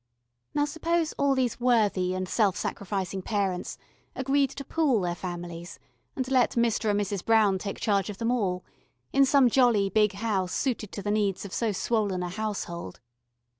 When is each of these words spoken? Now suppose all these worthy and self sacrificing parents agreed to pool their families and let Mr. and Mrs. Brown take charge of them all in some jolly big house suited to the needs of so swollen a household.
Now 0.55 0.65
suppose 0.65 1.13
all 1.19 1.35
these 1.35 1.59
worthy 1.59 2.15
and 2.15 2.27
self 2.27 2.57
sacrificing 2.57 3.21
parents 3.21 3.77
agreed 4.15 4.49
to 4.49 4.65
pool 4.65 5.01
their 5.01 5.13
families 5.13 5.77
and 6.15 6.27
let 6.31 6.53
Mr. 6.53 6.89
and 6.89 6.99
Mrs. 6.99 7.23
Brown 7.23 7.59
take 7.59 7.79
charge 7.79 8.09
of 8.09 8.17
them 8.17 8.31
all 8.31 8.65
in 9.13 9.25
some 9.27 9.47
jolly 9.47 9.91
big 9.91 10.13
house 10.13 10.53
suited 10.55 10.91
to 10.93 11.03
the 11.03 11.11
needs 11.11 11.45
of 11.45 11.53
so 11.53 11.71
swollen 11.71 12.23
a 12.23 12.29
household. 12.29 12.99